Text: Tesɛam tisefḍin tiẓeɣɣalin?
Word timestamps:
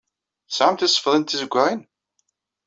Tesɛam 0.47 0.75
tisefḍin 0.75 1.23
tiẓeɣɣalin? 1.25 1.81